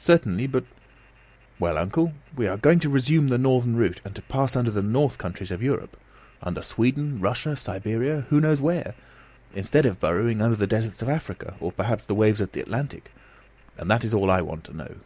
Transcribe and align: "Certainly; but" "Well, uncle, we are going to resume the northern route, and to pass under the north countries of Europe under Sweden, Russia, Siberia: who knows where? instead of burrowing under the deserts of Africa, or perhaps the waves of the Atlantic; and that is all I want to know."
"Certainly; 0.00 0.48
but" 0.48 0.64
"Well, 1.60 1.78
uncle, 1.78 2.14
we 2.34 2.48
are 2.48 2.56
going 2.56 2.80
to 2.80 2.88
resume 2.90 3.28
the 3.28 3.38
northern 3.38 3.76
route, 3.76 4.00
and 4.04 4.12
to 4.16 4.22
pass 4.22 4.56
under 4.56 4.72
the 4.72 4.82
north 4.82 5.18
countries 5.18 5.52
of 5.52 5.62
Europe 5.62 5.96
under 6.42 6.62
Sweden, 6.64 7.20
Russia, 7.20 7.54
Siberia: 7.54 8.22
who 8.22 8.40
knows 8.40 8.60
where? 8.60 8.96
instead 9.54 9.86
of 9.86 10.00
burrowing 10.00 10.42
under 10.42 10.56
the 10.56 10.66
deserts 10.66 11.00
of 11.00 11.08
Africa, 11.08 11.54
or 11.60 11.70
perhaps 11.70 12.08
the 12.08 12.16
waves 12.16 12.40
of 12.40 12.50
the 12.50 12.60
Atlantic; 12.60 13.12
and 13.78 13.88
that 13.88 14.02
is 14.02 14.12
all 14.12 14.32
I 14.32 14.42
want 14.42 14.64
to 14.64 14.76
know." 14.76 14.96